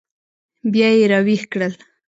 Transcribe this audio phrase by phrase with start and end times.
[0.71, 1.73] بیا یې راویښ کړل.